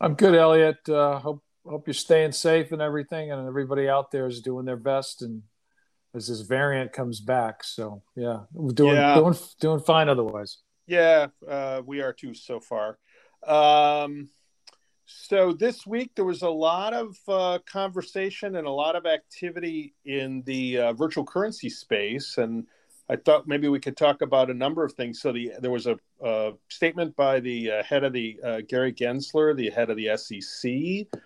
[0.00, 0.88] I'm good, Elliot.
[0.88, 4.76] Uh, hope hope you're staying safe and everything, and everybody out there is doing their
[4.76, 5.22] best.
[5.22, 5.42] And
[6.14, 9.14] as this variant comes back, so yeah, we're doing yeah.
[9.14, 10.58] doing doing fine otherwise.
[10.86, 12.98] Yeah, uh, we are too so far.
[13.46, 14.28] Um,
[15.06, 19.94] so this week there was a lot of uh, conversation and a lot of activity
[20.04, 22.66] in the uh, virtual currency space, and
[23.08, 25.20] I thought maybe we could talk about a number of things.
[25.20, 28.92] So the there was a, a statement by the uh, head of the uh, Gary
[28.92, 31.20] Gensler, the head of the SEC.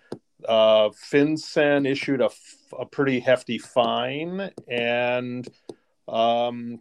[0.48, 2.30] Uh, FinCEN issued a,
[2.79, 5.47] a pretty hefty fine, and
[6.09, 6.80] um,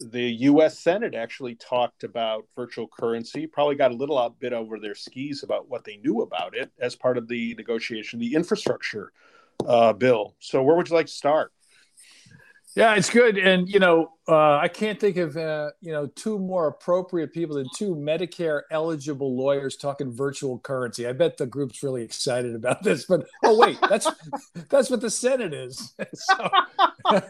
[0.00, 0.78] the U.S.
[0.78, 3.46] Senate actually talked about virtual currency.
[3.46, 6.96] Probably got a little bit over their skis about what they knew about it as
[6.96, 9.12] part of the negotiation, the infrastructure
[9.66, 10.36] uh, bill.
[10.38, 11.52] So, where would you like to start?
[12.76, 16.38] Yeah, it's good, and you know, uh, I can't think of uh, you know two
[16.38, 21.06] more appropriate people than two Medicare eligible lawyers talking virtual currency.
[21.06, 23.06] I bet the group's really excited about this.
[23.06, 24.06] But oh wait, that's
[24.68, 25.94] that's what the Senate is.
[26.14, 26.50] so,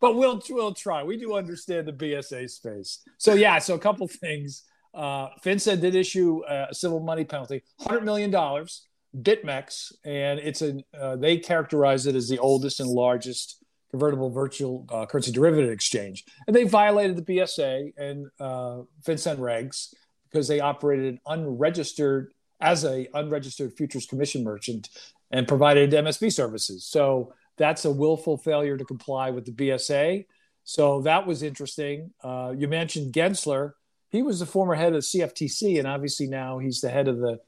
[0.00, 1.02] but we'll we'll try.
[1.02, 3.00] We do understand the BSA space.
[3.16, 4.64] So yeah, so a couple things.
[4.92, 8.86] Uh, FinCEN did issue a civil money penalty, hundred million dollars.
[9.16, 13.63] BitMEX, and it's a uh, they characterize it as the oldest and largest
[13.94, 16.24] convertible virtual uh, currency derivative exchange.
[16.48, 19.94] And they violated the BSA and uh, FinCEN regs
[20.28, 24.88] because they operated unregistered as a unregistered futures commission merchant
[25.30, 26.84] and provided MSB services.
[26.84, 30.26] So that's a willful failure to comply with the BSA.
[30.64, 32.10] So that was interesting.
[32.20, 33.74] Uh, you mentioned Gensler.
[34.08, 37.18] He was the former head of the CFTC, and obviously now he's the head of
[37.18, 37.38] the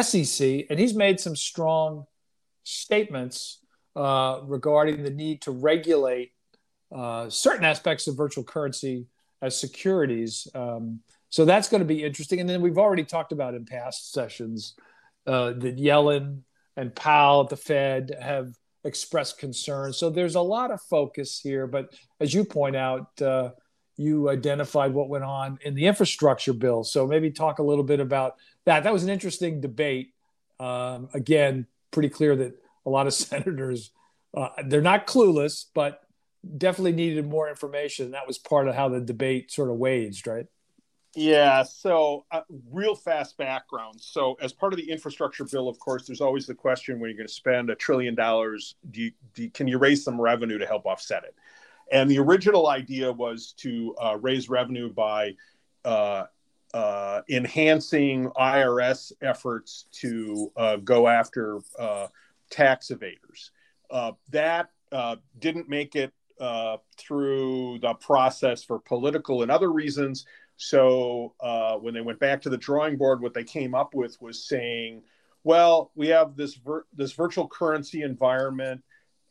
[0.00, 2.04] SEC, and he's made some strong
[2.62, 3.58] statements
[3.96, 6.32] uh, regarding the need to regulate
[6.94, 9.06] uh, certain aspects of virtual currency
[9.42, 10.46] as securities.
[10.54, 12.40] Um, so that's going to be interesting.
[12.40, 14.74] And then we've already talked about in past sessions
[15.26, 16.42] uh, that Yellen
[16.76, 18.52] and Powell at the Fed have
[18.84, 19.92] expressed concern.
[19.92, 21.66] So there's a lot of focus here.
[21.66, 23.50] But as you point out, uh,
[23.96, 26.84] you identified what went on in the infrastructure bill.
[26.84, 28.36] So maybe talk a little bit about
[28.66, 28.84] that.
[28.84, 30.12] That was an interesting debate.
[30.60, 32.54] Um, again, pretty clear that
[32.86, 33.90] a lot of senators
[34.36, 36.02] uh, they're not clueless, but
[36.58, 38.10] definitely needed more information.
[38.10, 40.46] That was part of how the debate sort of waged, right?
[41.14, 41.62] Yeah.
[41.62, 43.98] So, uh, real fast background.
[44.00, 47.16] So, as part of the infrastructure bill, of course, there's always the question when you're
[47.16, 50.58] going to spend a trillion dollars, do you, do you, can you raise some revenue
[50.58, 51.34] to help offset it?
[51.90, 55.34] And the original idea was to uh, raise revenue by
[55.84, 56.24] uh,
[56.74, 61.60] uh enhancing IRS efforts to uh, go after
[62.50, 63.50] tax evaders.
[63.90, 70.26] Uh, that uh, didn't make it uh, through the process for political and other reasons.
[70.56, 74.20] So uh, when they went back to the drawing board, what they came up with
[74.20, 75.02] was saying,
[75.44, 78.82] "Well, we have this vir- this virtual currency environment,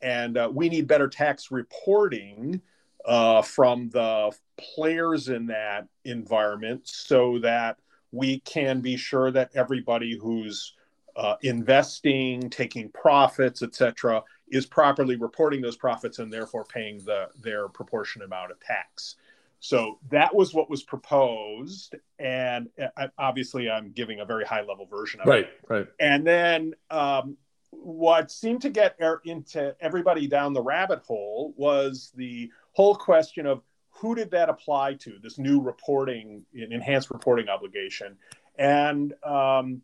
[0.01, 2.61] and uh, we need better tax reporting."
[3.07, 7.77] Uh, from the players in that environment so that
[8.11, 10.73] we can be sure that everybody who's
[11.15, 17.67] uh, investing, taking profits, etc., is properly reporting those profits and therefore paying the their
[17.67, 19.15] proportionate amount of tax.
[19.59, 24.85] So that was what was proposed, and uh, obviously, I'm giving a very high level
[24.85, 25.59] version of right, it.
[25.67, 25.87] Right, right.
[25.99, 27.37] And then um,
[27.71, 33.47] what seemed to get er, into everybody down the rabbit hole was the whole question
[33.47, 35.17] of who did that apply to?
[35.23, 38.17] This new reporting, enhanced reporting obligation,
[38.57, 39.81] and um,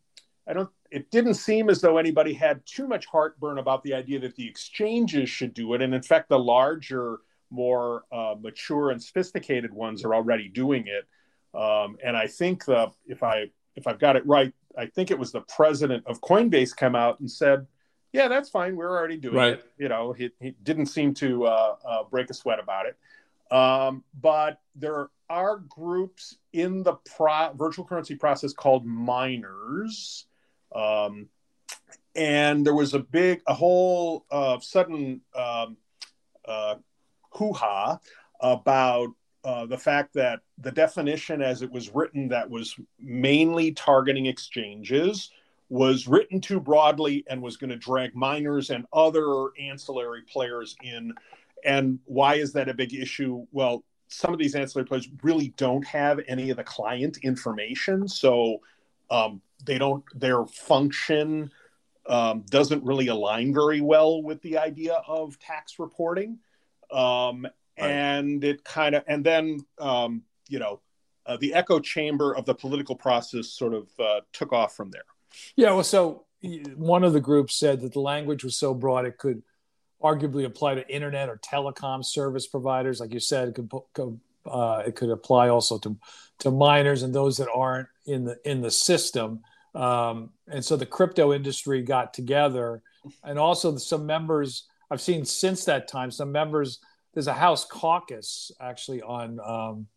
[0.48, 4.20] I don't it didn't seem as though anybody had too much heartburn about the idea
[4.20, 5.82] that the exchanges should do it.
[5.82, 7.20] And in fact, the larger,
[7.50, 11.08] more uh, mature and sophisticated ones are already doing it.
[11.58, 15.20] Um, and I think the if I if I've got it right, I think it
[15.20, 17.68] was the president of Coinbase come out and said,
[18.14, 18.76] "Yeah, that's fine.
[18.76, 19.54] We're already doing right.
[19.54, 22.98] it." You know, he, he didn't seem to uh, uh, break a sweat about it.
[23.54, 30.26] Um, but there are groups in the pro- virtual currency process called miners
[30.74, 31.30] um,
[32.16, 35.78] and there was a big, a whole uh, sudden um,
[36.46, 36.76] uh,
[37.32, 38.00] hoo ha
[38.42, 39.10] about
[39.44, 45.32] uh, the fact that the definition as it was written, that was mainly targeting exchanges,
[45.70, 51.14] was written too broadly and was going to drag miners and other ancillary players in.
[51.64, 53.46] And why is that a big issue?
[53.52, 58.08] Well, some of these ancillary players really don't have any of the client information.
[58.08, 58.60] So
[59.10, 61.52] um, they don't their function
[62.08, 66.40] um, doesn't really align very well with the idea of tax reporting
[66.92, 67.44] um,
[67.80, 67.90] right.
[67.90, 70.80] and it kind of and then um, you know
[71.26, 75.04] uh, the echo chamber of the political process sort of uh, took off from there
[75.56, 76.26] yeah well so
[76.76, 79.44] one of the groups said that the language was so broad it could
[80.02, 83.00] arguably apply to internet or telecom service providers.
[83.00, 85.98] Like you said, it could, uh, it could apply also to
[86.40, 89.42] to miners and those that aren't in the in the system.
[89.74, 92.82] Um, and so the crypto industry got together,
[93.24, 96.12] and also some members I've seen since that time.
[96.12, 96.80] Some members
[97.14, 99.88] there's a House caucus actually on um,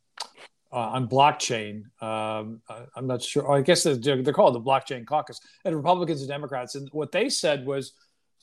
[0.72, 1.84] uh, on blockchain.
[2.02, 2.60] Um,
[2.96, 3.50] I'm not sure.
[3.52, 6.74] I guess they're, they're, called the blockchain caucus, and Republicans and Democrats.
[6.74, 7.92] And what they said was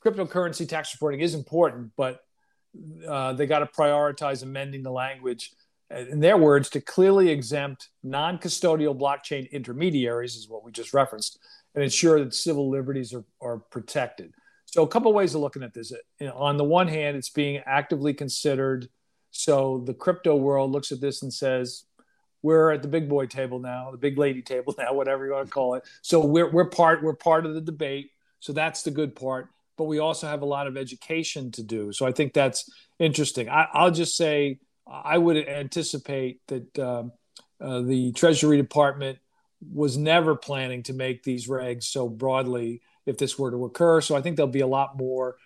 [0.03, 2.21] cryptocurrency tax reporting is important, but
[3.07, 5.51] uh, they got to prioritize amending the language,
[6.09, 11.39] in their words, to clearly exempt non-custodial blockchain intermediaries, is what we just referenced,
[11.75, 14.33] and ensure that civil liberties are, are protected.
[14.65, 15.91] So, a couple ways of looking at this.
[16.33, 18.89] On the one hand, it's being actively considered.
[19.31, 21.85] So, the crypto world looks at this and says,
[22.43, 25.47] we're at the big boy table now, the big lady table now, whatever you want
[25.47, 25.83] to call it.
[26.01, 28.11] So we're we're part we're part of the debate.
[28.39, 29.49] So that's the good part.
[29.77, 31.91] But we also have a lot of education to do.
[31.91, 33.49] So I think that's interesting.
[33.49, 34.59] I, will just say
[34.91, 37.11] I would anticipate that um,
[37.59, 39.19] uh, the Treasury Department
[39.73, 44.01] was never planning to make these regs so broadly if this were to occur.
[44.01, 45.37] So I think there'll be a lot more.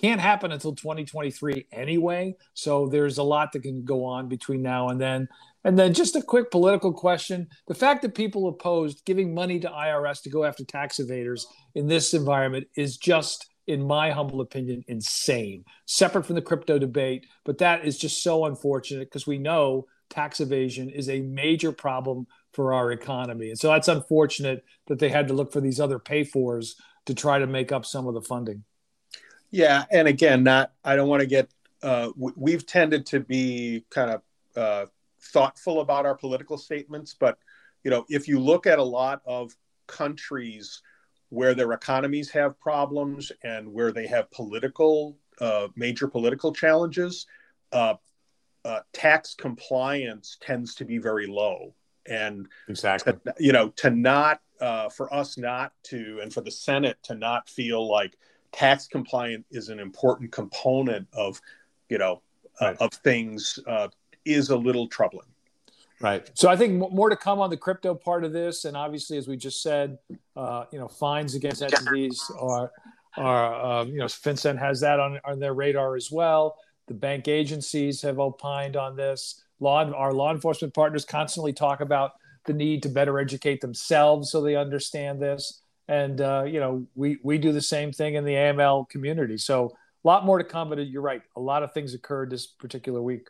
[0.00, 2.36] Can't happen until 2023 anyway.
[2.54, 5.28] So there's a lot that can go on between now and then.
[5.64, 7.48] And then just a quick political question.
[7.66, 11.42] The fact that people opposed giving money to IRS to go after tax evaders
[11.74, 15.64] in this environment is just, in my humble opinion, insane.
[15.84, 20.40] Separate from the crypto debate, but that is just so unfortunate because we know tax
[20.40, 23.50] evasion is a major problem for our economy.
[23.50, 27.14] And so that's unfortunate that they had to look for these other pay fors to
[27.14, 28.64] try to make up some of the funding.
[29.50, 31.50] Yeah, and again, not I don't want to get
[31.82, 34.22] uh, we've tended to be kind of
[34.56, 34.86] uh,
[35.20, 37.38] thoughtful about our political statements, but
[37.84, 39.54] you know, if you look at a lot of
[39.86, 40.82] countries
[41.30, 47.26] where their economies have problems and where they have political uh, major political challenges,
[47.72, 47.94] uh,
[48.64, 51.74] uh, tax compliance tends to be very low.
[52.06, 56.50] And exactly, to, you know, to not uh, for us not to, and for the
[56.50, 58.16] Senate to not feel like
[58.50, 61.40] tax compliance is an important component of,
[61.88, 62.22] you know,
[62.60, 62.76] uh, right.
[62.80, 63.88] of things uh,
[64.24, 65.28] is a little troubling.
[66.00, 66.30] Right.
[66.34, 69.26] So I think more to come on the crypto part of this, and obviously, as
[69.26, 69.98] we just said,
[70.36, 72.70] uh, you know, fines against entities are
[73.16, 76.56] are um, you know, FinCEN has that on on their radar as well.
[76.86, 79.42] The bank agencies have opined on this.
[79.60, 82.12] Law, our law enforcement partners constantly talk about
[82.46, 85.62] the need to better educate themselves so they understand this.
[85.88, 89.36] And uh, you know, we we do the same thing in the AML community.
[89.36, 91.22] So a lot more to come, but you're right.
[91.36, 93.28] A lot of things occurred this particular week.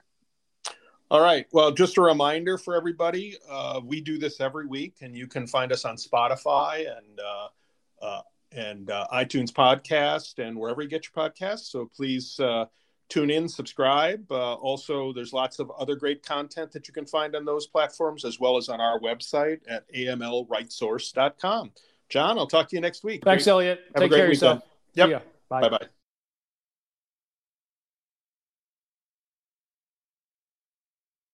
[1.10, 1.46] All right.
[1.52, 5.46] Well, just a reminder for everybody uh, we do this every week, and you can
[5.46, 8.22] find us on Spotify and uh, uh,
[8.52, 11.70] and uh, iTunes podcast and wherever you get your podcasts.
[11.70, 12.66] So please uh,
[13.08, 14.30] tune in, subscribe.
[14.30, 18.24] Uh, also, there's lots of other great content that you can find on those platforms,
[18.24, 21.72] as well as on our website at amlrightsource.com.
[22.08, 23.24] John, I'll talk to you next week.
[23.24, 23.52] Thanks, great.
[23.52, 23.80] Elliot.
[23.94, 24.62] Have Take care of yourself.
[24.94, 25.26] Yep.
[25.48, 25.88] Bye bye.